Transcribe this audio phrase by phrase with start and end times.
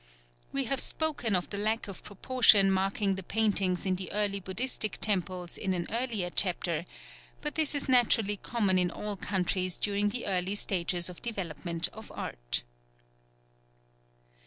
[0.51, 4.97] We have spoken of the lack of proportion marking the paintings in the early Buddhistic
[4.99, 6.85] temples in an earlier chapter,
[7.41, 12.11] but this is naturally common in all countries during the early stages of development of
[12.15, 12.63] art.